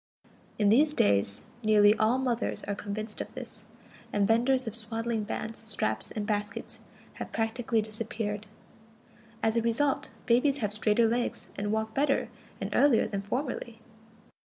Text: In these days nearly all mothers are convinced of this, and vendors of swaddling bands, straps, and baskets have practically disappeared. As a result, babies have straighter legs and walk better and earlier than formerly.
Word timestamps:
In 0.57 0.69
these 0.69 0.93
days 0.93 1.43
nearly 1.63 1.93
all 1.99 2.17
mothers 2.17 2.63
are 2.63 2.73
convinced 2.73 3.21
of 3.21 3.31
this, 3.35 3.67
and 4.11 4.27
vendors 4.27 4.65
of 4.65 4.75
swaddling 4.75 5.25
bands, 5.25 5.59
straps, 5.59 6.09
and 6.09 6.25
baskets 6.25 6.79
have 7.19 7.31
practically 7.31 7.83
disappeared. 7.83 8.47
As 9.43 9.57
a 9.57 9.61
result, 9.61 10.09
babies 10.25 10.57
have 10.57 10.73
straighter 10.73 11.05
legs 11.07 11.49
and 11.55 11.71
walk 11.71 11.93
better 11.93 12.29
and 12.59 12.71
earlier 12.73 13.05
than 13.05 13.21
formerly. 13.21 13.79